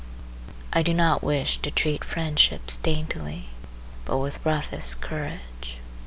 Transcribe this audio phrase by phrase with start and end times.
[0.73, 3.49] I do not wish to treat friendships daintily,
[4.03, 5.77] but with roughest courage.